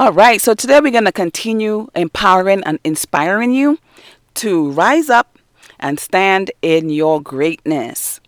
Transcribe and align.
All 0.00 0.14
right, 0.14 0.40
so 0.40 0.54
today 0.54 0.80
we're 0.80 0.92
going 0.92 1.04
to 1.04 1.12
continue 1.12 1.88
empowering 1.94 2.64
and 2.64 2.78
inspiring 2.84 3.52
you 3.52 3.78
to 4.32 4.70
rise 4.70 5.10
up 5.10 5.38
and 5.78 6.00
stand 6.00 6.50
in 6.62 6.88
your 6.88 7.20
greatness. 7.20 8.18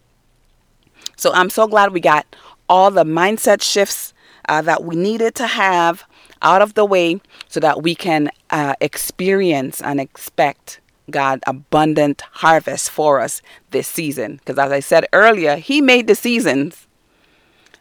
So 1.16 1.32
I'm 1.32 1.48
so 1.48 1.66
glad 1.66 1.94
we 1.94 2.00
got 2.00 2.26
all 2.68 2.90
the 2.90 3.04
mindset 3.04 3.62
shifts 3.62 4.12
uh, 4.50 4.60
that 4.60 4.84
we 4.84 4.96
needed 4.96 5.34
to 5.36 5.46
have 5.46 6.04
out 6.42 6.60
of 6.60 6.74
the 6.74 6.84
way 6.84 7.22
so 7.48 7.58
that 7.60 7.82
we 7.82 7.94
can 7.94 8.28
uh, 8.50 8.74
experience 8.82 9.80
and 9.80 9.98
expect 9.98 10.78
God 11.10 11.40
abundant 11.46 12.20
harvest 12.32 12.90
for 12.90 13.18
us 13.18 13.40
this 13.70 13.88
season. 13.88 14.36
Because 14.36 14.58
as 14.58 14.72
I 14.72 14.80
said 14.80 15.06
earlier, 15.14 15.56
He 15.56 15.80
made 15.80 16.06
the 16.06 16.16
seasons. 16.16 16.86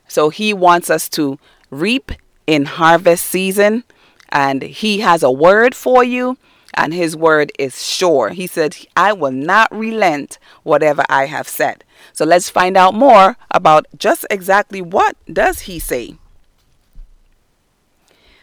So 0.07 0.29
He 0.29 0.53
wants 0.53 0.89
us 0.89 1.09
to 1.09 1.37
reap 1.69 2.13
in 2.47 2.65
harvest 2.65 3.25
season. 3.25 3.83
And 4.29 4.61
He 4.61 4.99
has 4.99 5.23
a 5.23 5.31
word 5.31 5.75
for 5.75 6.03
you 6.03 6.37
and 6.73 6.93
his 6.93 7.15
word 7.15 7.51
is 7.59 7.85
sure. 7.85 8.29
He 8.29 8.47
said, 8.47 8.77
I 8.95 9.13
will 9.13 9.31
not 9.31 9.73
relent 9.75 10.39
whatever 10.63 11.03
I 11.09 11.25
have 11.25 11.47
said. 11.47 11.83
So 12.13 12.25
let's 12.25 12.49
find 12.49 12.77
out 12.77 12.93
more 12.93 13.37
about 13.49 13.85
just 13.97 14.25
exactly 14.29 14.81
what 14.81 15.15
does 15.31 15.61
he 15.61 15.79
say. 15.79 16.15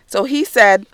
So 0.07 0.25
he 0.25 0.45
said 0.45 0.87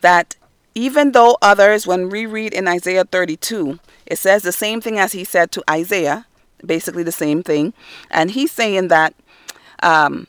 that 0.00 0.36
even 0.74 1.12
though 1.12 1.38
others, 1.40 1.86
when 1.86 2.08
we 2.08 2.26
read 2.26 2.52
in 2.52 2.66
Isaiah 2.66 3.04
32, 3.04 3.78
it 4.06 4.18
says 4.18 4.42
the 4.42 4.52
same 4.52 4.80
thing 4.80 4.98
as 4.98 5.12
he 5.12 5.24
said 5.24 5.52
to 5.52 5.62
Isaiah, 5.70 6.26
basically 6.64 7.04
the 7.04 7.12
same 7.12 7.42
thing. 7.42 7.74
And 8.10 8.32
he's 8.32 8.50
saying 8.50 8.88
that 8.88 9.14
um, 9.82 10.26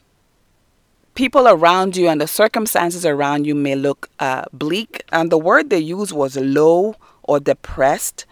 people 1.15 1.47
around 1.47 1.97
you 1.97 2.07
and 2.07 2.21
the 2.21 2.27
circumstances 2.27 3.05
around 3.05 3.45
you 3.45 3.55
may 3.55 3.75
look 3.75 4.09
uh, 4.19 4.43
bleak. 4.53 5.03
And 5.11 5.31
the 5.31 5.37
word 5.37 5.69
they 5.69 5.79
used 5.79 6.11
was 6.11 6.35
low 6.35 6.95
or 7.23 7.39
depressed. 7.39 8.25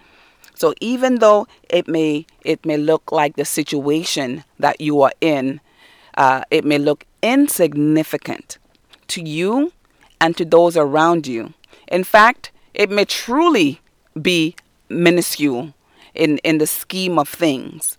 So 0.54 0.74
even 0.80 1.16
though 1.16 1.48
it 1.70 1.88
may 1.88 2.26
it 2.46 2.66
may 2.66 2.78
look 2.78 3.12
like 3.12 3.36
the 3.36 3.46
situation 3.46 4.44
that 4.60 4.80
you 4.80 5.02
are 5.02 5.14
in, 5.20 5.62
uh, 6.16 6.44
it 6.52 6.64
may 6.64 6.78
look 6.78 7.06
insignificant 7.22 8.60
to 9.08 9.22
you 9.22 9.72
and 10.22 10.38
to 10.38 10.46
those 10.46 10.78
around 10.78 11.26
you. 11.26 11.54
In 11.88 12.04
fact, 12.04 12.52
it 12.74 12.90
may 12.90 13.06
truly 13.06 13.82
be 14.22 14.56
minuscule 14.90 15.74
in, 16.14 16.38
in 16.40 16.60
the 16.60 16.68
scheme 16.68 17.18
of 17.18 17.28
things 17.30 17.98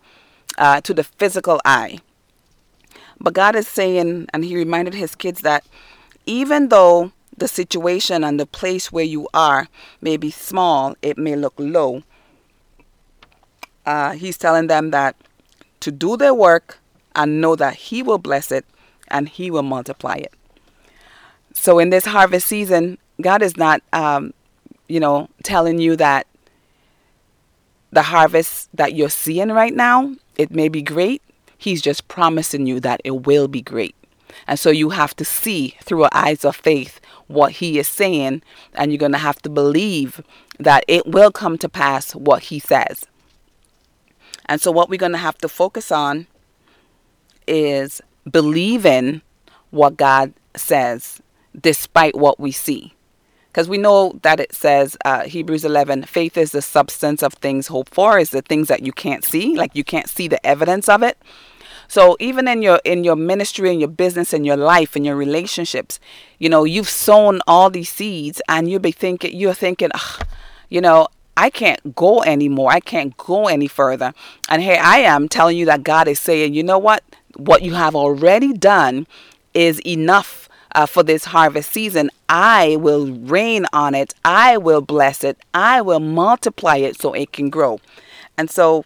uh, 0.59 0.81
to 0.83 0.95
the 0.95 1.05
physical 1.05 1.61
eye. 1.65 1.99
But 3.21 3.35
God 3.35 3.57
is 3.57 3.69
saying, 3.69 4.29
and 4.33 4.45
He 4.45 4.57
reminded 4.57 4.95
His 4.95 5.15
kids 5.15 5.41
that 5.41 5.65
even 6.27 6.69
though 6.69 7.13
the 7.37 7.49
situation 7.49 8.25
and 8.25 8.39
the 8.39 8.47
place 8.47 8.93
where 8.93 9.05
you 9.05 9.29
are 9.35 9.69
may 10.01 10.17
be 10.17 10.31
small, 10.31 10.95
it 11.03 11.19
may 11.19 11.37
look 11.37 11.55
low. 11.59 12.03
Uh, 13.85 14.13
he's 14.13 14.39
telling 14.39 14.67
them 14.67 14.91
that 14.93 15.17
to 15.81 15.91
do 15.91 16.17
their 16.17 16.33
work 16.33 16.79
and 17.15 17.41
know 17.41 17.55
that 17.57 17.75
He 17.75 18.03
will 18.03 18.19
bless 18.19 18.51
it 18.51 18.65
and 19.09 19.29
He 19.29 19.51
will 19.51 19.63
multiply 19.63 20.15
it. 20.15 20.33
So 21.53 21.79
in 21.79 21.91
this 21.91 22.07
harvest 22.07 22.47
season, 22.47 22.99
God 23.21 23.43
is 23.43 23.57
not, 23.57 23.83
um, 23.93 24.33
you 24.89 25.01
know, 25.01 25.29
telling 25.43 25.79
you 25.79 25.97
that 25.97 26.27
the 27.93 28.03
harvest 28.03 28.69
that 28.75 28.95
you're 28.95 29.11
seeing 29.11 29.53
right 29.53 29.75
now, 29.75 30.15
it 30.37 30.51
may 30.51 30.69
be 30.69 30.83
great, 30.83 31.23
He's 31.65 31.81
just 31.81 32.09
promising 32.09 32.67
you 32.67 32.79
that 32.81 33.01
it 33.05 33.25
will 33.25 33.49
be 33.49 33.63
great. 33.63 33.97
And 34.47 34.59
so 34.59 34.69
you 34.69 34.91
have 34.91 35.17
to 35.17 35.25
see 35.25 35.77
through 35.81 36.09
eyes 36.13 36.45
of 36.45 36.57
faith 36.57 37.01
what 37.27 37.53
he 37.53 37.79
is 37.79 37.89
saying, 37.89 38.43
and 38.75 38.93
you're 38.93 38.99
going 38.99 39.13
to 39.13 39.19
have 39.19 39.41
to 39.41 39.49
believe 39.49 40.21
that 40.59 40.85
it 40.87 41.07
will 41.07 41.33
come 41.33 41.57
to 41.57 41.69
pass 41.71 42.15
what 42.15 42.43
he 42.43 42.59
says. 42.59 43.07
And 44.45 44.61
so, 44.61 44.71
what 44.71 44.91
we're 44.91 44.99
going 44.99 45.13
to 45.13 45.19
have 45.19 45.39
to 45.39 45.49
focus 45.49 45.91
on 45.91 46.27
is 47.47 48.03
believing 48.31 49.23
what 49.71 49.97
God 49.97 50.35
says 50.55 51.23
despite 51.59 52.15
what 52.15 52.39
we 52.39 52.53
see. 52.53 52.93
Because 53.47 53.71
we 53.71 53.79
know 53.79 54.19
that 54.21 54.39
it 54.39 54.55
says, 54.55 54.99
uh, 55.07 55.23
Hebrews 55.23 55.65
11, 55.65 56.03
faith 56.03 56.37
is 56.37 56.53
the 56.53 56.61
substance 56.61 57.23
of 57.23 57.33
things 57.33 57.69
hoped 57.69 57.95
for, 57.95 58.19
is 58.19 58.31
the 58.31 58.43
things 58.43 58.69
that 58.69 58.85
you 58.85 58.93
can't 58.93 59.25
see, 59.25 59.57
like 59.57 59.75
you 59.75 59.85
can't 59.85 60.11
see 60.11 60.29
the 60.29 60.45
evidence 60.45 60.91
of 60.91 61.03
it. 61.03 61.17
So 61.95 62.17
even 62.19 62.49
in 62.49 62.61
your 62.61 62.81
in 62.85 63.05
your 63.05 63.15
ministry 63.15 63.71
and 63.71 63.79
your 63.79 63.89
business 63.89 64.33
and 64.33 64.45
your 64.45 64.57
life 64.57 64.97
and 64.97 65.07
your 65.07 65.15
relationships, 65.15 66.01
you 66.41 66.49
know, 66.49 66.65
you've 66.65 66.89
sown 66.89 67.41
all 67.47 67.71
these 67.71 67.89
seeds 67.89 68.43
and 68.49 68.69
you'll 68.69 68.81
be 68.81 68.91
thinking 68.91 69.39
you're 69.39 69.55
thinking, 69.55 69.91
you 70.69 70.81
know, 70.81 71.07
I 71.37 71.51
can't 71.51 71.95
go 71.95 72.25
anymore. 72.25 72.73
I 72.73 72.81
can't 72.81 73.17
go 73.17 73.47
any 73.47 73.69
further. 73.69 74.13
And 74.49 74.61
here 74.61 74.81
I 74.83 75.03
am 75.03 75.29
telling 75.29 75.57
you 75.57 75.67
that 75.67 75.85
God 75.85 76.09
is 76.09 76.19
saying, 76.19 76.53
you 76.53 76.65
know 76.65 76.81
what? 76.81 77.05
What 77.37 77.63
you 77.63 77.75
have 77.75 77.95
already 77.95 78.53
done 78.53 79.07
is 79.55 79.79
enough 79.87 80.49
uh, 80.75 80.87
for 80.87 81.05
this 81.05 81.27
harvest 81.27 81.71
season. 81.71 82.11
I 82.29 82.75
will 82.75 83.07
rain 83.07 83.67
on 83.73 83.95
it. 83.95 84.17
I 84.25 84.57
will 84.57 84.81
bless 84.81 85.23
it. 85.23 85.39
I 85.55 85.81
will 85.81 86.01
multiply 86.01 86.79
it 86.79 87.01
so 87.01 87.13
it 87.13 87.31
can 87.31 87.51
grow. 87.51 87.79
And 88.37 88.51
so, 88.51 88.85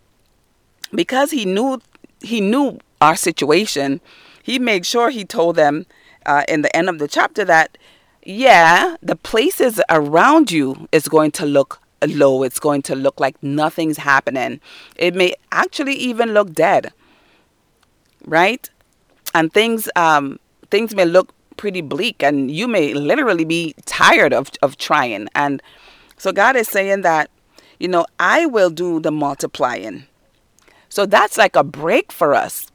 because 0.92 1.30
he 1.30 1.46
knew 1.46 1.80
he 2.20 2.42
knew 2.42 2.80
our 3.00 3.16
situation, 3.16 4.00
he 4.42 4.58
made 4.58 4.86
sure 4.86 5.10
he 5.10 5.24
told 5.24 5.56
them 5.56 5.86
uh, 6.26 6.44
in 6.48 6.62
the 6.62 6.74
end 6.76 6.88
of 6.88 6.98
the 6.98 7.08
chapter 7.08 7.44
that, 7.44 7.78
yeah, 8.24 8.96
the 9.02 9.16
places 9.16 9.80
around 9.88 10.50
you 10.50 10.88
is 10.92 11.08
going 11.08 11.30
to 11.32 11.46
look 11.46 11.80
low. 12.06 12.42
It's 12.42 12.60
going 12.60 12.82
to 12.82 12.94
look 12.94 13.20
like 13.20 13.40
nothing's 13.42 13.98
happening. 13.98 14.60
It 14.96 15.14
may 15.14 15.34
actually 15.52 15.94
even 15.94 16.34
look 16.34 16.52
dead, 16.52 16.92
right? 18.24 18.68
And 19.34 19.52
things 19.52 19.88
um, 19.96 20.38
things 20.70 20.94
may 20.94 21.04
look 21.04 21.34
pretty 21.56 21.80
bleak, 21.80 22.22
and 22.22 22.50
you 22.50 22.68
may 22.68 22.94
literally 22.94 23.44
be 23.44 23.74
tired 23.84 24.32
of 24.32 24.50
of 24.62 24.76
trying. 24.76 25.28
And 25.34 25.62
so 26.16 26.32
God 26.32 26.56
is 26.56 26.68
saying 26.68 27.02
that, 27.02 27.30
you 27.78 27.88
know, 27.88 28.06
I 28.18 28.46
will 28.46 28.70
do 28.70 29.00
the 29.00 29.10
multiplying. 29.10 30.06
So 30.88 31.04
that's 31.04 31.36
like 31.36 31.54
a 31.54 31.64
break 31.64 32.10
for 32.10 32.34
us 32.34 32.70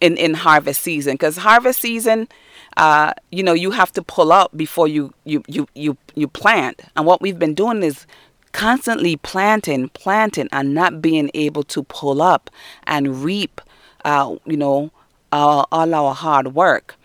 in 0.00 0.16
in 0.16 0.34
harvest 0.34 0.82
season 0.82 1.14
because 1.14 1.36
harvest 1.36 1.80
season 1.80 2.28
uh, 2.76 3.12
you 3.30 3.42
know 3.42 3.52
you 3.52 3.70
have 3.70 3.92
to 3.92 4.02
pull 4.02 4.32
up 4.32 4.56
before 4.56 4.88
you 4.88 5.12
you 5.24 5.42
you 5.46 5.66
you 5.74 5.96
you 6.14 6.28
plant. 6.28 6.82
And 6.96 7.06
what 7.06 7.20
we've 7.20 7.38
been 7.38 7.54
doing 7.54 7.82
is 7.82 8.06
constantly 8.52 9.16
planting 9.16 9.88
planting 9.90 10.48
and 10.52 10.74
not 10.74 11.02
being 11.02 11.30
able 11.34 11.62
to 11.64 11.82
pull 11.84 12.22
up 12.22 12.50
and 12.84 13.22
reap 13.22 13.60
uh, 14.04 14.36
you 14.44 14.56
know 14.56 14.90
all 15.32 15.66
our 15.72 16.14
hard 16.14 16.54
work. 16.54 16.96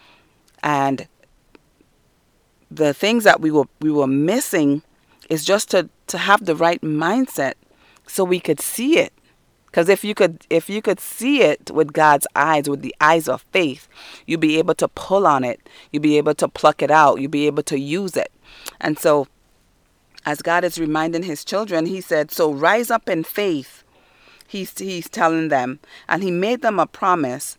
And 0.64 1.08
the 2.72 2.94
things 2.94 3.24
that 3.24 3.42
we 3.42 3.52
were 3.52 3.68
we 3.80 3.92
were 3.92 4.08
missing 4.08 4.84
is 5.30 5.46
just 5.46 5.72
to 5.72 5.90
to 6.08 6.18
have 6.18 6.46
the 6.46 6.56
right 6.56 6.82
mindset 6.82 7.54
so 8.08 8.24
we 8.24 8.40
could 8.40 8.60
see 8.60 9.00
it 9.00 9.12
because 9.76 9.90
if 9.90 10.06
you 10.06 10.16
could 10.16 10.48
if 10.50 10.70
you 10.70 10.82
could 10.82 11.02
see 11.02 11.42
it 11.42 11.70
with 11.70 11.92
God's 11.92 12.26
eyes, 12.34 12.70
with 12.70 12.82
the 12.82 12.96
eyes 13.02 13.28
of 13.28 13.42
faith, 13.52 13.90
you'd 14.26 14.40
be 14.40 14.58
able 14.58 14.74
to 14.76 14.88
pull 14.88 15.28
on 15.28 15.44
it. 15.44 15.60
You'd 15.92 16.02
be 16.02 16.18
able 16.18 16.34
to 16.36 16.48
pluck 16.48 16.82
it 16.82 16.90
out. 16.90 17.20
You'd 17.20 17.32
be 17.32 17.46
able 17.46 17.64
to 17.64 17.78
use 17.78 18.16
it. 18.16 18.32
And 18.80 18.98
so 18.98 19.28
as 20.26 20.42
God 20.42 20.64
is 20.64 20.80
reminding 20.80 21.24
his 21.24 21.44
children, 21.44 21.88
he 21.88 22.00
said, 22.00 22.32
So 22.32 22.54
rise 22.54 22.90
up 22.90 23.10
in 23.10 23.26
faith. 23.26 23.84
He's 24.48 24.78
he's 24.78 25.10
telling 25.10 25.50
them. 25.50 25.80
And 26.08 26.24
he 26.24 26.32
made 26.32 26.62
them 26.62 26.80
a 26.80 26.88
promise 26.88 27.58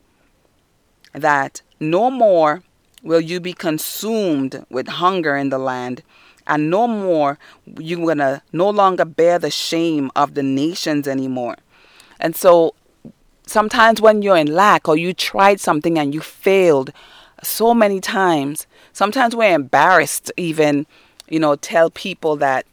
that 1.12 1.60
no 1.78 2.10
more 2.10 2.62
will 3.03 3.21
you 3.21 3.41
be 3.41 3.53
consumed 3.53 4.65
with 4.71 4.89
hunger 4.89 5.36
in 5.36 5.51
the 5.51 5.59
land 5.59 6.03
and 6.47 6.71
no 6.71 6.89
more 6.89 7.39
you're 7.78 8.01
going 8.01 8.18
to 8.18 8.41
no 8.53 8.71
longer 8.71 9.04
bear 9.04 9.39
the 9.39 9.51
shame 9.51 10.10
of 10.16 10.33
the 10.33 10.42
nations 10.42 11.07
anymore 11.07 11.57
and 12.21 12.34
so 12.34 12.74
sometimes 13.47 14.01
when 14.01 14.22
you're 14.22 14.36
in 14.36 14.53
lack 14.53 14.89
or 14.89 14.97
you 14.97 15.15
tried 15.15 15.60
something 15.60 15.98
and 15.98 16.13
you 16.15 16.21
failed 16.21 16.92
so 17.42 17.74
many 17.74 18.01
times, 18.01 18.66
sometimes 18.92 19.34
we're 19.34 19.54
embarrassed 19.54 20.33
even, 20.36 20.86
you 21.28 21.39
know, 21.39 21.57
tell 21.57 21.91
people 21.91 22.36
that, 22.36 22.66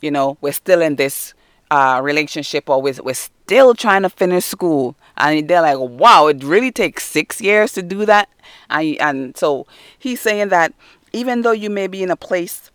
you 0.00 0.10
know, 0.10 0.38
we're 0.40 0.52
still 0.52 0.80
in 0.80 0.96
this 0.96 1.34
uh, 1.70 2.00
relationship 2.02 2.68
or 2.68 2.80
we're, 2.80 2.94
we're 3.02 3.14
still 3.14 3.74
trying 3.74 4.02
to 4.02 4.10
finish 4.10 4.44
school. 4.44 4.94
And 5.16 5.48
they're 5.48 5.62
like, 5.62 5.78
wow, 5.78 6.26
it 6.28 6.42
really 6.42 6.70
takes 6.70 7.04
six 7.04 7.40
years 7.40 7.72
to 7.74 7.82
do 7.82 8.06
that. 8.06 8.28
And, 8.70 8.96
and 9.00 9.36
so 9.36 9.66
he's 9.98 10.20
saying 10.20 10.48
that 10.48 10.72
even 11.12 11.42
though 11.42 11.52
you 11.52 11.70
may 11.70 11.86
be 11.86 12.02
in 12.02 12.10
a 12.10 12.16
place 12.16 12.70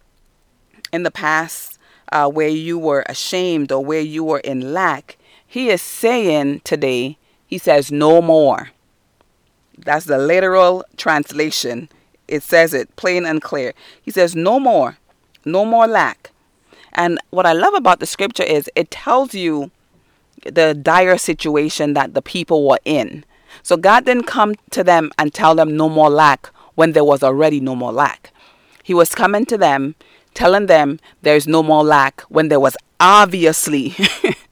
in 0.91 1.03
the 1.03 1.11
past 1.11 1.79
uh, 2.11 2.29
where 2.29 2.47
you 2.47 2.77
were 2.77 3.03
ashamed 3.07 3.71
or 3.71 3.83
where 3.83 4.01
you 4.01 4.23
were 4.23 4.39
in 4.39 4.73
lack, 4.73 5.16
he 5.47 5.69
is 5.69 5.81
saying 5.81 6.61
today, 6.63 7.17
he 7.45 7.57
says, 7.57 7.91
no 7.91 8.21
more. 8.21 8.69
That's 9.77 10.05
the 10.05 10.17
literal 10.17 10.83
translation 10.97 11.89
it 12.27 12.43
says 12.43 12.73
it 12.73 12.95
plain 12.95 13.25
and 13.25 13.41
clear. 13.41 13.73
He 14.01 14.11
says, 14.11 14.35
No 14.35 14.59
more, 14.59 14.97
no 15.45 15.65
more 15.65 15.87
lack. 15.87 16.31
And 16.93 17.19
what 17.29 17.45
I 17.45 17.53
love 17.53 17.73
about 17.73 17.99
the 17.99 18.05
scripture 18.05 18.43
is 18.43 18.69
it 18.75 18.91
tells 18.91 19.33
you 19.33 19.71
the 20.43 20.73
dire 20.73 21.17
situation 21.17 21.93
that 21.93 22.13
the 22.13 22.21
people 22.21 22.67
were 22.67 22.79
in. 22.85 23.23
So 23.63 23.77
God 23.77 24.05
didn't 24.05 24.23
come 24.23 24.55
to 24.71 24.83
them 24.83 25.11
and 25.17 25.33
tell 25.33 25.55
them 25.55 25.75
no 25.75 25.89
more 25.89 26.09
lack 26.09 26.47
when 26.75 26.93
there 26.93 27.03
was 27.03 27.23
already 27.23 27.59
no 27.59 27.75
more 27.75 27.91
lack. 27.91 28.31
He 28.83 28.93
was 28.93 29.15
coming 29.15 29.45
to 29.47 29.57
them, 29.57 29.95
telling 30.33 30.67
them 30.67 30.99
there's 31.21 31.47
no 31.47 31.61
more 31.61 31.83
lack 31.83 32.21
when 32.29 32.49
there 32.49 32.59
was 32.59 32.77
obviously 32.99 33.95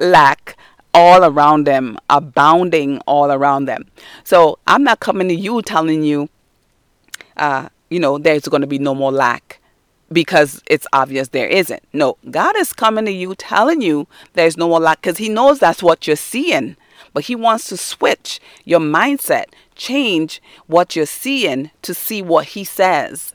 lack 0.00 0.56
all 0.94 1.24
around 1.24 1.66
them, 1.66 1.98
abounding 2.08 3.00
all 3.00 3.32
around 3.32 3.66
them. 3.66 3.86
So 4.22 4.58
I'm 4.66 4.84
not 4.84 5.00
coming 5.00 5.28
to 5.28 5.34
you 5.34 5.60
telling 5.62 6.04
you, 6.04 6.28
uh, 7.36 7.68
you 7.90 7.98
know, 7.98 8.16
there's 8.16 8.44
going 8.44 8.60
to 8.60 8.66
be 8.66 8.78
no 8.78 8.94
more 8.94 9.12
lack 9.12 9.60
because 10.12 10.62
it's 10.66 10.86
obvious 10.92 11.28
there 11.28 11.48
isn't. 11.48 11.82
No, 11.92 12.16
God 12.30 12.56
is 12.56 12.72
coming 12.72 13.04
to 13.06 13.10
you 13.10 13.34
telling 13.34 13.82
you 13.82 14.06
there's 14.34 14.56
no 14.56 14.68
more 14.68 14.80
lack 14.80 15.02
because 15.02 15.18
He 15.18 15.28
knows 15.28 15.58
that's 15.58 15.82
what 15.82 16.06
you're 16.06 16.16
seeing. 16.16 16.76
But 17.12 17.24
He 17.24 17.34
wants 17.34 17.68
to 17.68 17.76
switch 17.76 18.40
your 18.64 18.80
mindset, 18.80 19.46
change 19.74 20.40
what 20.66 20.94
you're 20.94 21.06
seeing 21.06 21.70
to 21.82 21.92
see 21.92 22.22
what 22.22 22.48
He 22.48 22.64
says 22.64 23.34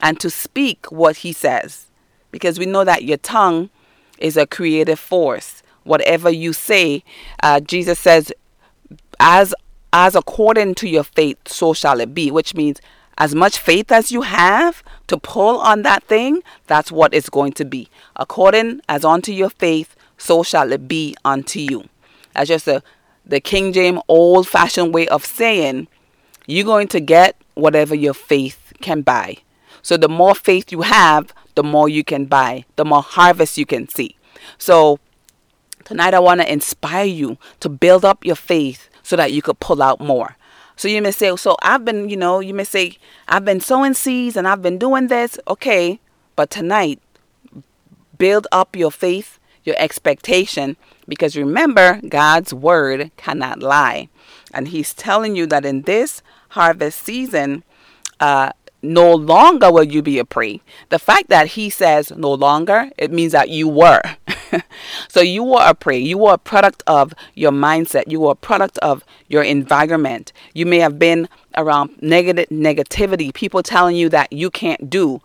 and 0.00 0.18
to 0.20 0.30
speak 0.30 0.90
what 0.90 1.18
He 1.18 1.32
says. 1.32 1.86
Because 2.30 2.58
we 2.58 2.66
know 2.66 2.84
that 2.84 3.04
your 3.04 3.18
tongue 3.18 3.70
is 4.18 4.36
a 4.36 4.46
creative 4.46 4.98
force 4.98 5.62
whatever 5.86 6.30
you 6.30 6.52
say. 6.52 7.02
Uh, 7.42 7.60
Jesus 7.60 7.98
says, 7.98 8.32
as 9.20 9.54
as 9.92 10.14
according 10.14 10.74
to 10.74 10.88
your 10.88 11.04
faith, 11.04 11.38
so 11.48 11.72
shall 11.72 12.00
it 12.00 12.12
be, 12.12 12.30
which 12.30 12.54
means 12.54 12.80
as 13.18 13.34
much 13.34 13.58
faith 13.58 13.90
as 13.90 14.12
you 14.12 14.22
have 14.22 14.82
to 15.06 15.16
pull 15.16 15.58
on 15.58 15.82
that 15.82 16.04
thing, 16.04 16.42
that's 16.66 16.92
what 16.92 17.14
it's 17.14 17.30
going 17.30 17.52
to 17.52 17.64
be. 17.64 17.88
According 18.16 18.82
as 18.88 19.04
unto 19.04 19.32
your 19.32 19.48
faith, 19.48 19.96
so 20.18 20.42
shall 20.42 20.70
it 20.72 20.86
be 20.86 21.16
unto 21.24 21.60
you. 21.60 21.84
That's 22.34 22.48
just 22.48 22.68
a, 22.68 22.82
the 23.24 23.40
King 23.40 23.72
James 23.72 24.00
old 24.08 24.46
fashioned 24.46 24.92
way 24.92 25.08
of 25.08 25.24
saying 25.24 25.88
you're 26.46 26.64
going 26.64 26.88
to 26.88 27.00
get 27.00 27.36
whatever 27.54 27.94
your 27.94 28.14
faith 28.14 28.74
can 28.82 29.00
buy. 29.00 29.38
So 29.80 29.96
the 29.96 30.08
more 30.08 30.34
faith 30.34 30.70
you 30.70 30.82
have, 30.82 31.32
the 31.54 31.62
more 31.62 31.88
you 31.88 32.04
can 32.04 32.26
buy, 32.26 32.66
the 32.76 32.84
more 32.84 33.02
harvest 33.02 33.56
you 33.56 33.64
can 33.64 33.88
see. 33.88 34.16
So 34.58 34.98
Tonight, 35.86 36.14
I 36.14 36.18
want 36.18 36.40
to 36.40 36.52
inspire 36.52 37.04
you 37.04 37.38
to 37.60 37.68
build 37.68 38.04
up 38.04 38.24
your 38.24 38.34
faith 38.34 38.90
so 39.04 39.14
that 39.14 39.32
you 39.32 39.40
could 39.40 39.60
pull 39.60 39.80
out 39.80 40.00
more. 40.00 40.36
So 40.74 40.88
you 40.88 41.00
may 41.00 41.12
say, 41.12 41.36
so 41.36 41.56
I've 41.62 41.84
been, 41.84 42.08
you 42.08 42.16
know, 42.16 42.40
you 42.40 42.54
may 42.54 42.64
say, 42.64 42.98
I've 43.28 43.44
been 43.44 43.60
sowing 43.60 43.94
seeds 43.94 44.36
and 44.36 44.48
I've 44.48 44.62
been 44.62 44.78
doing 44.78 45.06
this. 45.06 45.38
Okay. 45.46 46.00
But 46.34 46.50
tonight, 46.50 47.00
build 48.18 48.48
up 48.50 48.74
your 48.74 48.90
faith, 48.90 49.38
your 49.62 49.76
expectation, 49.78 50.76
because 51.06 51.36
remember, 51.36 52.00
God's 52.08 52.52
word 52.52 53.12
cannot 53.16 53.60
lie. 53.60 54.08
And 54.52 54.66
He's 54.66 54.92
telling 54.92 55.36
you 55.36 55.46
that 55.46 55.64
in 55.64 55.82
this 55.82 56.20
harvest 56.48 57.00
season, 57.04 57.62
uh, 58.18 58.50
no 58.82 59.14
longer 59.14 59.70
will 59.70 59.84
you 59.84 60.02
be 60.02 60.18
a 60.18 60.24
prey. 60.24 60.62
The 60.88 60.98
fact 60.98 61.28
that 61.28 61.46
He 61.46 61.70
says 61.70 62.10
no 62.10 62.32
longer, 62.32 62.90
it 62.98 63.12
means 63.12 63.30
that 63.30 63.50
you 63.50 63.68
were. 63.68 64.02
so 65.08 65.20
you 65.20 65.54
are 65.54 65.70
a 65.70 65.74
prey. 65.74 65.98
You 65.98 66.18
were 66.18 66.34
a 66.34 66.38
product 66.38 66.82
of 66.86 67.12
your 67.34 67.52
mindset. 67.52 68.04
You 68.06 68.26
are 68.26 68.32
a 68.32 68.36
product 68.36 68.78
of 68.78 69.04
your 69.28 69.42
environment. 69.42 70.32
You 70.54 70.66
may 70.66 70.78
have 70.78 70.98
been 70.98 71.28
around 71.56 71.96
negative 72.00 72.48
negativity, 72.48 73.32
people 73.32 73.62
telling 73.62 73.96
you 73.96 74.08
that 74.10 74.32
you 74.32 74.50
can't 74.50 74.90
do. 74.90 75.20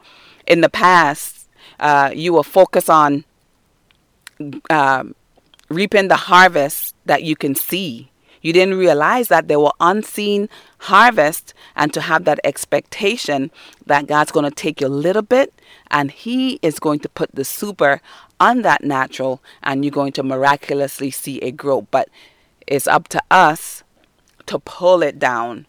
In 0.48 0.62
the 0.62 0.70
past, 0.70 1.48
uh, 1.80 2.12
you 2.14 2.34
will 2.34 2.44
focus 2.44 2.90
on 2.90 3.26
uh, 4.70 5.04
reaping 5.70 6.08
the 6.08 6.16
harvest 6.16 6.96
that 7.06 7.24
you 7.24 7.36
can 7.36 7.56
see. 7.56 8.11
You 8.42 8.54
didn't 8.54 8.78
realize 8.78 9.28
that 9.28 9.48
there 9.48 9.60
were 9.60 9.74
unseen 9.80 10.50
harvests 10.80 11.54
and 11.76 11.94
to 11.94 12.02
have 12.02 12.26
that 12.26 12.40
expectation 12.44 13.52
that 13.86 14.08
God's 14.08 14.32
going 14.32 14.50
to 14.50 14.56
take 14.56 14.82
you 14.82 14.88
a 14.88 14.90
little 14.90 15.22
bit 15.22 15.54
and 15.90 16.12
He 16.12 16.60
is 16.62 16.80
going 16.80 17.00
to 17.02 17.10
put 17.10 17.34
the 17.34 17.46
super 17.46 18.02
on 18.40 18.64
that 18.64 18.84
natural 18.84 19.42
and 19.62 19.86
you're 19.86 19.92
going 19.92 20.14
to 20.14 20.24
miraculously 20.24 21.12
see 21.12 21.38
it 21.38 21.52
grow. 21.52 21.82
But 21.82 22.10
it's 22.68 22.88
up 22.88 23.08
to 23.10 23.22
us 23.30 23.84
to 24.48 24.60
pull 24.60 25.04
it 25.04 25.20
down 25.20 25.68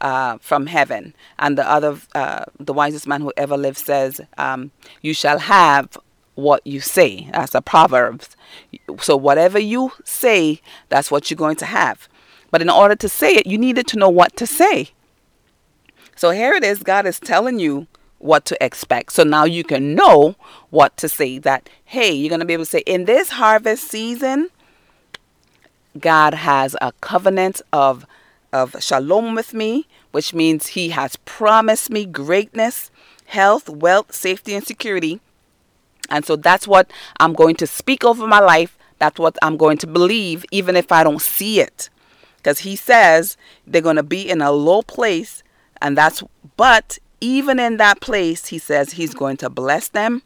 uh, 0.00 0.38
from 0.38 0.66
heaven. 0.66 1.14
And 1.38 1.58
the 1.58 1.68
other, 1.68 1.98
uh, 2.14 2.44
the 2.58 2.72
wisest 2.72 3.06
man 3.06 3.20
who 3.20 3.32
ever 3.36 3.56
lived 3.56 3.78
says, 3.78 4.20
um, 4.38 4.70
You 5.02 5.14
shall 5.14 5.38
have 5.38 5.96
what 6.34 6.66
you 6.66 6.80
say. 6.80 7.28
That's 7.32 7.54
a 7.54 7.62
Proverbs. 7.62 8.36
So 9.00 9.16
whatever 9.16 9.58
you 9.58 9.92
say, 10.04 10.60
that's 10.88 11.10
what 11.10 11.30
you're 11.30 11.36
going 11.36 11.56
to 11.56 11.66
have. 11.66 12.08
But 12.54 12.62
in 12.62 12.70
order 12.70 12.94
to 12.94 13.08
say 13.08 13.34
it, 13.34 13.48
you 13.48 13.58
needed 13.58 13.88
to 13.88 13.98
know 13.98 14.08
what 14.08 14.36
to 14.36 14.46
say. 14.46 14.90
So 16.14 16.30
here 16.30 16.52
it 16.52 16.62
is 16.62 16.84
God 16.84 17.04
is 17.04 17.18
telling 17.18 17.58
you 17.58 17.88
what 18.20 18.44
to 18.44 18.64
expect. 18.64 19.12
So 19.12 19.24
now 19.24 19.42
you 19.42 19.64
can 19.64 19.96
know 19.96 20.36
what 20.70 20.96
to 20.98 21.08
say 21.08 21.40
that, 21.40 21.68
hey, 21.84 22.12
you're 22.12 22.28
going 22.28 22.38
to 22.38 22.46
be 22.46 22.52
able 22.52 22.64
to 22.64 22.70
say, 22.70 22.84
in 22.86 23.06
this 23.06 23.30
harvest 23.30 23.90
season, 23.90 24.50
God 25.98 26.34
has 26.34 26.76
a 26.80 26.92
covenant 27.00 27.60
of, 27.72 28.06
of 28.52 28.76
shalom 28.78 29.34
with 29.34 29.52
me, 29.52 29.88
which 30.12 30.32
means 30.32 30.68
He 30.68 30.90
has 30.90 31.16
promised 31.24 31.90
me 31.90 32.06
greatness, 32.06 32.92
health, 33.24 33.68
wealth, 33.68 34.14
safety, 34.14 34.54
and 34.54 34.64
security. 34.64 35.18
And 36.08 36.24
so 36.24 36.36
that's 36.36 36.68
what 36.68 36.88
I'm 37.18 37.32
going 37.32 37.56
to 37.56 37.66
speak 37.66 38.04
over 38.04 38.28
my 38.28 38.38
life. 38.38 38.78
That's 39.00 39.18
what 39.18 39.36
I'm 39.42 39.56
going 39.56 39.78
to 39.78 39.88
believe, 39.88 40.44
even 40.52 40.76
if 40.76 40.92
I 40.92 41.02
don't 41.02 41.20
see 41.20 41.58
it. 41.58 41.90
Because 42.44 42.60
He 42.60 42.76
says 42.76 43.36
they're 43.66 43.82
going 43.82 43.96
to 43.96 44.04
be 44.04 44.30
in 44.30 44.40
a 44.40 44.52
low 44.52 44.82
place. 44.82 45.42
And 45.82 45.98
that's, 45.98 46.22
but 46.56 46.98
even 47.24 47.58
in 47.58 47.78
that 47.78 48.00
place, 48.00 48.46
he 48.46 48.58
says 48.58 48.92
he's 48.92 49.14
going 49.14 49.38
to 49.38 49.48
bless 49.48 49.88
them 49.88 50.22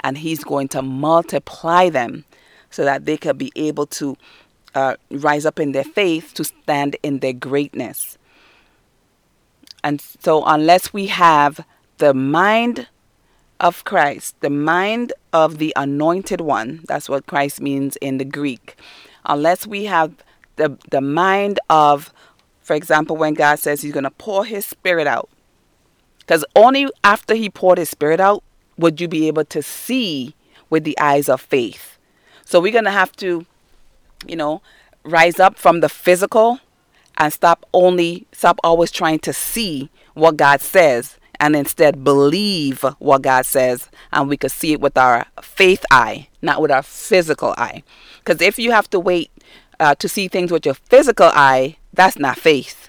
and 0.00 0.18
he's 0.18 0.44
going 0.44 0.68
to 0.68 0.82
multiply 0.82 1.88
them 1.88 2.24
so 2.70 2.84
that 2.84 3.06
they 3.06 3.16
can 3.16 3.36
be 3.38 3.50
able 3.56 3.86
to 3.86 4.16
uh, 4.74 4.96
rise 5.10 5.46
up 5.46 5.58
in 5.58 5.72
their 5.72 5.84
faith 5.84 6.34
to 6.34 6.44
stand 6.44 6.96
in 7.02 7.20
their 7.20 7.32
greatness. 7.32 8.18
And 9.82 10.00
so, 10.00 10.44
unless 10.44 10.92
we 10.92 11.06
have 11.06 11.64
the 11.98 12.12
mind 12.12 12.88
of 13.60 13.84
Christ, 13.84 14.34
the 14.40 14.50
mind 14.50 15.12
of 15.32 15.58
the 15.58 15.72
anointed 15.76 16.40
one, 16.40 16.80
that's 16.88 17.08
what 17.08 17.26
Christ 17.26 17.60
means 17.60 17.96
in 17.96 18.18
the 18.18 18.24
Greek, 18.24 18.76
unless 19.24 19.66
we 19.66 19.84
have 19.84 20.12
the, 20.56 20.76
the 20.90 21.00
mind 21.00 21.60
of, 21.68 22.12
for 22.60 22.74
example, 22.74 23.16
when 23.16 23.34
God 23.34 23.58
says 23.58 23.82
he's 23.82 23.92
going 23.92 24.04
to 24.04 24.10
pour 24.10 24.44
his 24.44 24.64
spirit 24.64 25.06
out, 25.06 25.28
because 26.20 26.44
only 26.56 26.88
after 27.02 27.34
he 27.34 27.50
poured 27.50 27.78
his 27.78 27.90
spirit 27.90 28.20
out 28.20 28.42
would 28.78 29.00
you 29.00 29.08
be 29.08 29.28
able 29.28 29.44
to 29.44 29.62
see 29.62 30.34
with 30.70 30.84
the 30.84 30.98
eyes 30.98 31.28
of 31.28 31.40
faith. 31.40 31.98
So 32.44 32.60
we're 32.60 32.72
going 32.72 32.84
to 32.84 32.90
have 32.90 33.12
to, 33.16 33.46
you 34.26 34.36
know, 34.36 34.62
rise 35.04 35.38
up 35.38 35.56
from 35.56 35.80
the 35.80 35.88
physical 35.88 36.60
and 37.16 37.32
stop 37.32 37.64
only, 37.72 38.26
stop 38.32 38.58
always 38.64 38.90
trying 38.90 39.20
to 39.20 39.32
see 39.32 39.90
what 40.14 40.36
God 40.36 40.60
says 40.60 41.18
and 41.40 41.54
instead 41.54 42.02
believe 42.02 42.82
what 42.98 43.22
God 43.22 43.46
says. 43.46 43.88
And 44.12 44.28
we 44.28 44.36
could 44.36 44.50
see 44.50 44.72
it 44.72 44.80
with 44.80 44.96
our 44.96 45.26
faith 45.42 45.84
eye, 45.90 46.28
not 46.42 46.60
with 46.60 46.70
our 46.70 46.82
physical 46.82 47.54
eye. 47.56 47.82
Because 48.18 48.40
if 48.40 48.58
you 48.58 48.70
have 48.72 48.88
to 48.90 49.00
wait 49.00 49.30
uh, 49.84 49.94
to 49.96 50.08
see 50.08 50.28
things 50.28 50.50
with 50.50 50.64
your 50.64 50.74
physical 50.74 51.30
eye, 51.34 51.76
that's 51.92 52.18
not 52.18 52.38
faith. 52.38 52.88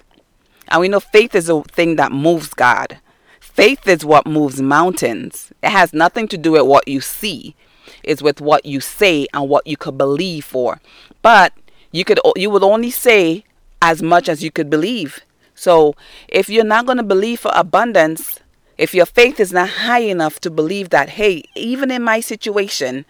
And 0.70 0.80
we 0.80 0.88
know 0.88 1.02
faith 1.02 1.36
is 1.36 1.50
a 1.50 1.62
thing 1.64 1.98
that 1.98 2.12
moves 2.12 2.54
God. 2.54 3.00
Faith 3.42 3.86
is 3.88 4.06
what 4.06 4.26
moves 4.26 4.62
mountains. 4.62 5.52
It 5.62 5.72
has 5.72 5.94
nothing 5.94 6.28
to 6.30 6.38
do 6.38 6.54
with 6.54 6.64
what 6.64 6.88
you 6.88 7.02
see. 7.02 7.56
It's 8.02 8.22
with 8.22 8.40
what 8.40 8.66
you 8.66 8.80
say 8.80 9.28
and 9.34 9.50
what 9.50 9.68
you 9.68 9.76
could 9.76 9.98
believe 9.98 10.46
for. 10.46 10.80
But 11.22 11.54
you 11.92 12.06
could 12.06 12.20
you 12.36 12.50
would 12.50 12.64
only 12.64 12.92
say 12.92 13.44
as 13.82 14.02
much 14.02 14.30
as 14.30 14.42
you 14.42 14.50
could 14.50 14.70
believe. 14.70 15.20
So 15.54 15.96
if 16.30 16.50
you're 16.50 16.64
not 16.64 16.86
going 16.86 16.98
to 16.98 17.04
believe 17.04 17.42
for 17.42 17.52
abundance, 17.54 18.40
if 18.78 18.94
your 18.94 19.06
faith 19.06 19.40
is 19.40 19.52
not 19.54 19.70
high 19.70 20.06
enough 20.16 20.40
to 20.42 20.50
believe 20.50 20.90
that, 20.90 21.10
hey, 21.10 21.44
even 21.56 21.92
in 21.92 22.04
my 22.04 22.20
situation, 22.22 23.06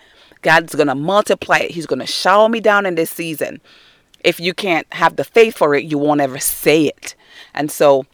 God's 0.46 0.76
going 0.76 0.88
to 0.88 0.96
multiply 0.96 1.58
it. 1.58 1.72
He's 1.72 1.88
going 1.88 2.00
to 2.00 2.06
shower 2.06 2.48
me 2.48 2.60
down 2.60 2.86
in 2.86 2.96
this 2.96 3.10
season. 3.10 3.60
If 4.24 4.40
you 4.40 4.54
can't 4.54 4.88
have 4.94 5.16
the 5.16 5.24
faith 5.24 5.58
for 5.58 5.76
it, 5.76 5.84
you 5.86 5.98
won't 5.98 6.22
ever 6.22 6.40
say 6.40 6.86
it. 6.86 7.16
And 7.54 7.72
so 7.72 8.06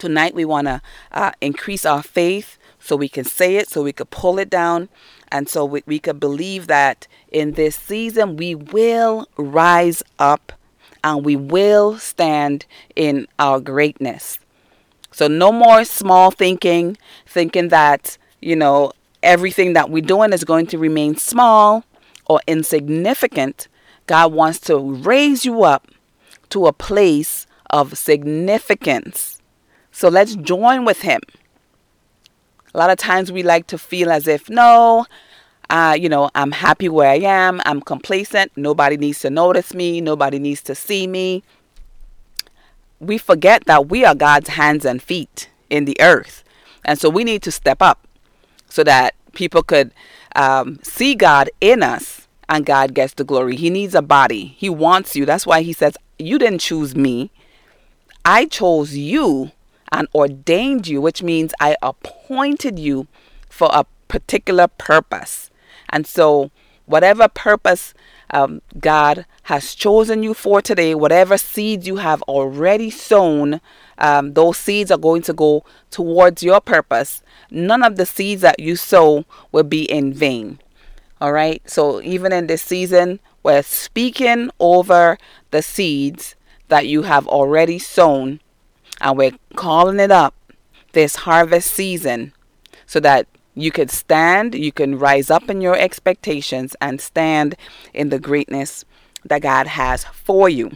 Tonight, 0.00 0.34
we 0.34 0.46
want 0.46 0.66
to 0.66 0.80
uh, 1.12 1.32
increase 1.42 1.84
our 1.84 2.02
faith 2.02 2.56
so 2.78 2.96
we 2.96 3.06
can 3.06 3.24
say 3.24 3.56
it, 3.56 3.68
so 3.68 3.82
we 3.82 3.92
could 3.92 4.08
pull 4.08 4.38
it 4.38 4.48
down, 4.48 4.88
and 5.30 5.46
so 5.46 5.62
we, 5.62 5.82
we 5.84 5.98
could 5.98 6.18
believe 6.18 6.68
that 6.68 7.06
in 7.30 7.52
this 7.52 7.76
season 7.76 8.38
we 8.38 8.54
will 8.54 9.28
rise 9.36 10.02
up 10.18 10.54
and 11.04 11.22
we 11.22 11.36
will 11.36 11.98
stand 11.98 12.64
in 12.96 13.28
our 13.38 13.60
greatness. 13.60 14.38
So 15.12 15.28
no 15.28 15.52
more 15.52 15.84
small 15.84 16.30
thinking, 16.30 16.96
thinking 17.26 17.68
that, 17.68 18.16
you 18.40 18.56
know, 18.56 18.92
everything 19.22 19.72
that 19.74 19.90
we're 19.90 20.02
doing 20.02 20.32
is 20.32 20.44
going 20.44 20.66
to 20.68 20.78
remain 20.78 21.16
small 21.16 21.84
or 22.26 22.40
insignificant. 22.46 23.68
God 24.06 24.32
wants 24.32 24.58
to 24.60 24.78
raise 24.78 25.44
you 25.44 25.62
up 25.62 25.88
to 26.50 26.66
a 26.66 26.72
place 26.72 27.46
of 27.70 27.96
significance. 27.96 29.40
So 29.92 30.08
let's 30.08 30.36
join 30.36 30.84
with 30.84 31.02
Him. 31.02 31.20
A 32.74 32.78
lot 32.78 32.90
of 32.90 32.98
times 32.98 33.32
we 33.32 33.42
like 33.42 33.66
to 33.68 33.78
feel 33.78 34.10
as 34.10 34.28
if, 34.28 34.48
no, 34.48 35.06
uh, 35.68 35.96
you 35.98 36.08
know, 36.08 36.30
I'm 36.34 36.52
happy 36.52 36.88
where 36.88 37.10
I 37.10 37.18
am. 37.18 37.60
I'm 37.64 37.80
complacent. 37.80 38.52
Nobody 38.56 38.96
needs 38.96 39.20
to 39.20 39.30
notice 39.30 39.74
me. 39.74 40.00
Nobody 40.00 40.38
needs 40.38 40.62
to 40.62 40.74
see 40.74 41.06
me. 41.06 41.42
We 42.98 43.18
forget 43.18 43.64
that 43.66 43.88
we 43.88 44.04
are 44.04 44.14
God's 44.14 44.50
hands 44.50 44.84
and 44.84 45.02
feet 45.02 45.48
in 45.68 45.84
the 45.84 45.96
earth. 46.00 46.44
And 46.84 46.98
so 46.98 47.08
we 47.08 47.24
need 47.24 47.42
to 47.42 47.52
step 47.52 47.80
up 47.80 48.06
so 48.70 48.82
that 48.84 49.14
people 49.32 49.62
could 49.62 49.92
um, 50.34 50.78
see 50.82 51.14
God 51.14 51.50
in 51.60 51.82
us 51.82 52.26
and 52.48 52.66
God 52.66 52.94
gets 52.94 53.14
the 53.14 53.24
glory. 53.24 53.56
He 53.56 53.70
needs 53.70 53.94
a 53.94 54.02
body. 54.02 54.54
He 54.56 54.70
wants 54.70 55.14
you. 55.14 55.26
That's 55.26 55.46
why 55.46 55.62
he 55.62 55.72
says, 55.72 55.96
You 56.18 56.38
didn't 56.38 56.60
choose 56.60 56.96
me. 56.96 57.30
I 58.24 58.46
chose 58.46 58.96
you 58.96 59.52
and 59.92 60.08
ordained 60.14 60.86
you, 60.86 61.00
which 61.00 61.22
means 61.22 61.52
I 61.60 61.76
appointed 61.82 62.78
you 62.78 63.06
for 63.48 63.68
a 63.72 63.84
particular 64.08 64.68
purpose. 64.68 65.50
And 65.88 66.06
so, 66.06 66.50
whatever 66.86 67.28
purpose 67.28 67.94
um, 68.32 68.62
God 68.78 69.26
has 69.44 69.74
chosen 69.74 70.22
you 70.22 70.34
for 70.34 70.62
today, 70.62 70.94
whatever 70.94 71.36
seeds 71.36 71.86
you 71.86 71.96
have 71.96 72.22
already 72.22 72.90
sown, 72.90 73.60
um, 73.98 74.34
those 74.34 74.56
seeds 74.56 74.90
are 74.90 74.98
going 74.98 75.22
to 75.22 75.32
go 75.32 75.64
towards 75.90 76.42
your 76.42 76.60
purpose. 76.60 77.22
None 77.50 77.82
of 77.82 77.96
the 77.96 78.06
seeds 78.06 78.42
that 78.42 78.60
you 78.60 78.76
sow 78.76 79.24
will 79.52 79.64
be 79.64 79.82
in 79.82 80.12
vain. 80.12 80.60
All 81.20 81.32
right. 81.32 81.62
So 81.68 82.00
even 82.02 82.32
in 82.32 82.46
this 82.46 82.62
season, 82.62 83.20
we're 83.42 83.62
speaking 83.62 84.50
over 84.58 85.18
the 85.50 85.62
seeds 85.62 86.34
that 86.68 86.86
you 86.86 87.02
have 87.02 87.26
already 87.26 87.78
sown 87.78 88.40
and 89.00 89.18
we're 89.18 89.32
calling 89.56 89.98
it 89.98 90.10
up 90.10 90.34
this 90.92 91.16
harvest 91.16 91.70
season 91.72 92.32
so 92.86 93.00
that 93.00 93.26
you 93.62 93.70
could 93.70 93.90
stand, 93.90 94.54
you 94.54 94.72
can 94.72 94.98
rise 94.98 95.30
up 95.30 95.48
in 95.48 95.60
your 95.60 95.76
expectations 95.76 96.76
and 96.80 97.00
stand 97.00 97.56
in 97.92 98.08
the 98.08 98.18
greatness 98.18 98.84
that 99.24 99.42
God 99.42 99.66
has 99.66 100.04
for 100.04 100.48
you. 100.48 100.70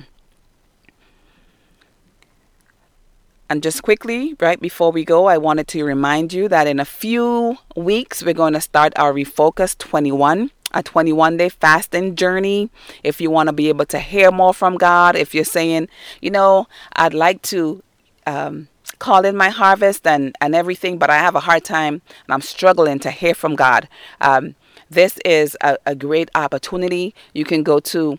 And 3.48 3.62
just 3.62 3.82
quickly, 3.82 4.34
right 4.40 4.60
before 4.60 4.90
we 4.90 5.04
go, 5.04 5.26
I 5.26 5.38
wanted 5.38 5.68
to 5.68 5.84
remind 5.84 6.32
you 6.32 6.48
that 6.48 6.66
in 6.66 6.80
a 6.80 6.84
few 6.84 7.58
weeks, 7.76 8.22
we're 8.22 8.34
going 8.34 8.54
to 8.54 8.60
start 8.60 8.92
our 8.96 9.12
Refocus 9.12 9.76
21 9.76 10.50
a 10.74 10.82
21 10.82 11.36
day 11.36 11.48
fasting 11.48 12.16
journey. 12.16 12.68
If 13.04 13.20
you 13.20 13.30
want 13.30 13.48
to 13.48 13.52
be 13.52 13.68
able 13.68 13.86
to 13.86 13.98
hear 13.98 14.30
more 14.30 14.52
from 14.52 14.76
God, 14.76 15.14
if 15.14 15.34
you're 15.34 15.44
saying, 15.44 15.88
you 16.20 16.30
know, 16.30 16.66
I'd 16.94 17.14
like 17.14 17.42
to 17.42 17.82
um, 18.26 18.68
call 18.98 19.24
in 19.24 19.36
my 19.36 19.48
harvest 19.48 20.06
and, 20.06 20.34
and 20.40 20.54
everything, 20.54 20.98
but 20.98 21.10
I 21.10 21.16
have 21.18 21.34
a 21.34 21.40
hard 21.40 21.64
time 21.64 21.94
and 22.26 22.34
I'm 22.34 22.40
struggling 22.40 22.98
to 23.00 23.10
hear 23.10 23.34
from 23.34 23.56
God. 23.56 23.88
Um, 24.20 24.54
this 24.90 25.18
is 25.24 25.56
a, 25.60 25.76
a 25.86 25.94
great 25.94 26.30
opportunity. 26.34 27.14
You 27.32 27.44
can 27.44 27.62
go 27.62 27.80
to 27.80 28.18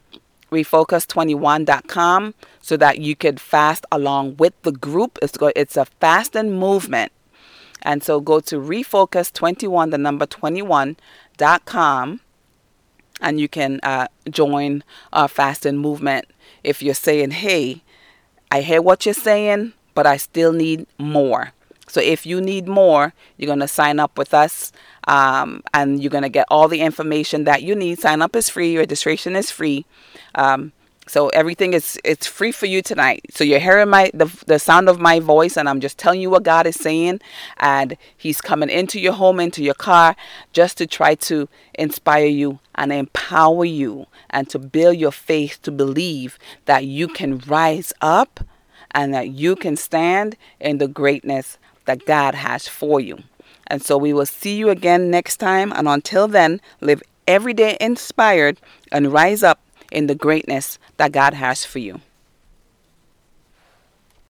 refocus21.com 0.52 2.34
so 2.62 2.78
that 2.78 3.00
you 3.00 3.16
could 3.16 3.40
fast 3.40 3.86
along 3.92 4.38
with 4.38 4.60
the 4.64 4.72
group. 4.72 5.20
It's, 5.22 5.38
go, 5.38 5.52
it's 5.56 5.78
a 5.78 5.86
fasting 5.86 6.54
movement. 6.54 7.12
And 7.82 8.04
so 8.04 8.20
go 8.20 8.40
to 8.42 8.56
refocus21, 8.56 9.92
the 9.92 9.98
number 9.98 10.26
21.com, 10.26 12.20
and 13.22 13.40
you 13.40 13.48
can 13.48 13.80
uh, 13.84 14.08
join 14.30 14.84
our 15.14 15.28
fasting 15.28 15.78
movement. 15.78 16.26
If 16.64 16.82
you're 16.82 16.96
saying, 16.96 17.32
hey, 17.32 17.84
I 18.52 18.62
hear 18.62 18.82
what 18.82 19.06
you're 19.06 19.14
saying, 19.14 19.74
but 19.96 20.06
I 20.06 20.18
still 20.18 20.54
need 20.54 20.86
more. 21.00 21.54
So 21.88 22.02
if 22.02 22.26
you 22.26 22.42
need 22.42 22.68
more, 22.68 23.14
you're 23.38 23.48
going 23.48 23.60
to 23.60 23.68
sign 23.68 24.00
up 24.00 24.18
with 24.18 24.34
us 24.34 24.72
um, 25.08 25.64
and 25.74 26.02
you're 26.02 26.10
going 26.10 26.24
to 26.24 26.30
get 26.30 26.48
all 26.50 26.68
the 26.68 26.82
information 26.82 27.46
that 27.46 27.64
you 27.64 27.76
need. 27.76 28.00
Sign 28.00 28.22
up 28.22 28.36
is 28.36 28.50
free, 28.50 28.78
registration 28.78 29.36
is 29.36 29.52
free. 29.52 29.86
Um, 30.34 30.74
so 31.08 31.30
everything 31.30 31.74
is 31.74 32.00
it's 32.04 32.26
free 32.26 32.52
for 32.52 32.66
you 32.66 32.82
tonight. 32.82 33.26
So 33.30 33.44
you're 33.44 33.60
hearing 33.60 33.90
my 33.90 34.10
the, 34.14 34.26
the 34.48 34.58
sound 34.58 34.90
of 34.90 35.00
my 35.00 35.20
voice 35.20 35.56
and 35.56 35.70
I'm 35.70 35.80
just 35.80 36.00
telling 36.00 36.20
you 36.20 36.32
what 36.32 36.42
God 36.44 36.66
is 36.66 36.76
saying 36.76 37.22
and 37.58 37.96
he's 38.18 38.42
coming 38.42 38.70
into 38.70 39.00
your 39.00 39.14
home 39.14 39.40
into 39.40 39.64
your 39.64 39.76
car 39.76 40.16
just 40.52 40.80
to 40.80 40.88
try 40.88 41.14
to 41.16 41.48
inspire 41.76 42.26
you 42.26 42.60
and 42.74 42.92
empower 42.92 43.66
you 43.66 44.08
and 44.32 44.50
to 44.50 44.58
build 44.58 44.98
your 44.98 45.12
faith 45.12 45.60
to 45.62 45.72
believe 45.72 46.40
that 46.66 46.86
you 46.86 47.08
can 47.08 47.38
rise 47.38 47.94
up 48.02 48.40
and 48.92 49.14
that 49.14 49.30
you 49.30 49.56
can 49.56 49.76
stand 49.76 50.36
in 50.60 50.78
the 50.78 50.88
greatness 50.88 51.58
that 51.86 52.06
God 52.06 52.36
has 52.36 52.68
for 52.68 53.00
you. 53.00 53.20
And 53.68 53.82
so 53.82 53.98
we 53.98 54.14
will 54.14 54.26
see 54.26 54.56
you 54.56 54.70
again 54.70 55.10
next 55.10 55.38
time. 55.38 55.72
And 55.74 55.88
until 55.88 56.28
then, 56.28 56.62
live 56.82 57.02
every 57.28 57.54
day 57.54 57.78
inspired 57.82 58.60
and 58.92 59.12
rise 59.12 59.44
up 59.44 59.60
in 59.92 60.08
the 60.08 60.16
greatness 60.16 60.78
that 60.98 61.12
God 61.12 61.34
has 61.34 61.66
for 61.66 61.80
you. 61.80 62.02